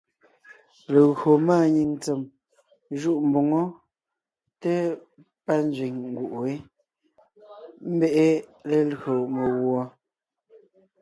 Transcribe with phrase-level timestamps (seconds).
[0.93, 2.21] Legÿo máanyìŋ ntsèm
[2.99, 3.61] jûʼ mboŋó
[4.61, 4.73] té
[5.45, 6.51] pâ nzẅìŋ nguʼ wé,
[7.89, 8.27] ḿbe’e
[8.69, 9.81] lelÿò meguɔ.